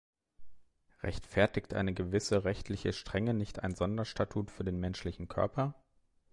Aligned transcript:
Rechtfertigt 1.03 1.75
eine 1.75 1.93
gewisse 1.93 2.43
rechtliche 2.43 2.91
Strenge 2.91 3.35
nicht 3.35 3.59
ein 3.63 3.75
Sonderstatut 3.75 4.49
für 4.49 4.63
den 4.63 4.79
menschlichen 4.79 5.27
Körper? 5.27 5.75